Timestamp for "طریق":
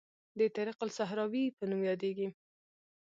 0.55-0.77